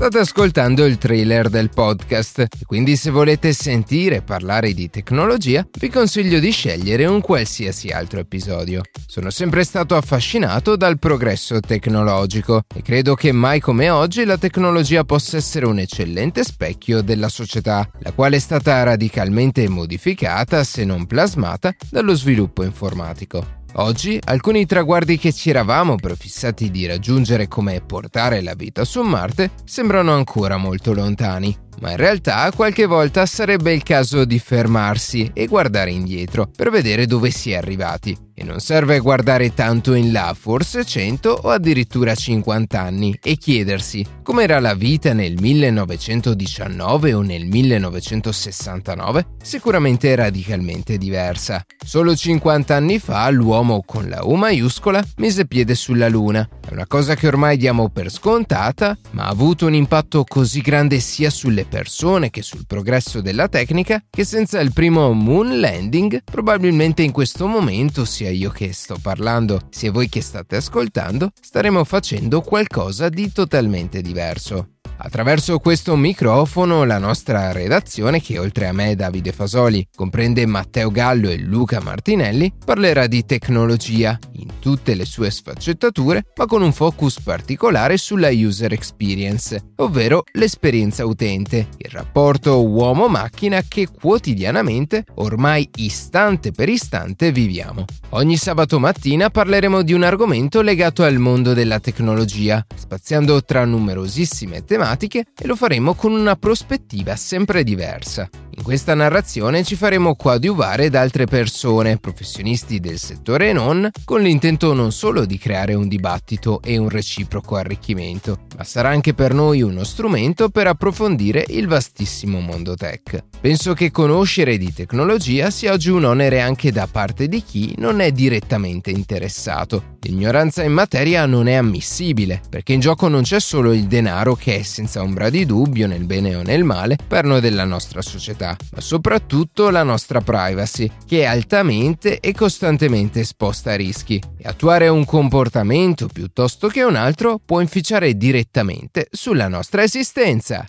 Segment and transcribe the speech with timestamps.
[0.00, 6.38] State ascoltando il trailer del podcast quindi se volete sentire parlare di tecnologia vi consiglio
[6.38, 8.80] di scegliere un qualsiasi altro episodio.
[9.06, 15.04] Sono sempre stato affascinato dal progresso tecnologico e credo che mai come oggi la tecnologia
[15.04, 21.04] possa essere un eccellente specchio della società, la quale è stata radicalmente modificata, se non
[21.04, 23.59] plasmata, dallo sviluppo informatico.
[23.74, 29.52] Oggi alcuni traguardi che ci eravamo prefissati di raggiungere come portare la vita su Marte
[29.64, 35.46] sembrano ancora molto lontani ma in realtà qualche volta sarebbe il caso di fermarsi e
[35.46, 38.16] guardare indietro per vedere dove si è arrivati.
[38.40, 44.02] E non serve guardare tanto in là, forse 100 o addirittura 50 anni, e chiedersi
[44.22, 49.26] com'era la vita nel 1919 o nel 1969?
[49.42, 51.62] Sicuramente radicalmente diversa.
[51.84, 56.48] Solo 50 anni fa l'uomo con la U maiuscola mise piede sulla Luna.
[56.66, 60.98] È una cosa che ormai diamo per scontata, ma ha avuto un impatto così grande
[61.00, 67.02] sia sulle persone che sul progresso della tecnica che senza il primo moon landing probabilmente
[67.02, 72.42] in questo momento sia io che sto parlando sia voi che state ascoltando staremo facendo
[72.42, 74.79] qualcosa di totalmente diverso.
[75.02, 81.30] Attraverso questo microfono la nostra redazione, che oltre a me Davide Fasoli comprende Matteo Gallo
[81.30, 87.18] e Luca Martinelli, parlerà di tecnologia in tutte le sue sfaccettature, ma con un focus
[87.20, 96.68] particolare sulla user experience, ovvero l'esperienza utente, il rapporto uomo-macchina che quotidianamente, ormai istante per
[96.68, 97.86] istante, viviamo.
[98.10, 104.62] Ogni sabato mattina parleremo di un argomento legato al mondo della tecnologia, spaziando tra numerosissime
[104.62, 108.28] tematiche tematiche e lo faremo con una prospettiva sempre diversa.
[108.56, 114.20] In questa narrazione ci faremo coadiuvare da altre persone, professionisti del settore e non, con
[114.20, 119.32] l'intento non solo di creare un dibattito e un reciproco arricchimento, ma sarà anche per
[119.32, 123.24] noi uno strumento per approfondire il vastissimo mondo tech.
[123.40, 128.00] Penso che conoscere di tecnologia sia oggi un onere anche da parte di chi non
[128.00, 129.96] è direttamente interessato.
[130.02, 134.58] L'ignoranza in materia non è ammissibile, perché in gioco non c'è solo il denaro che
[134.58, 138.80] è senza ombra di dubbio, nel bene o nel male, perno della nostra società ma
[138.80, 144.20] soprattutto la nostra privacy, che è altamente e costantemente esposta a rischi.
[144.36, 150.66] E attuare un comportamento piuttosto che un altro può inficiare direttamente sulla nostra esistenza.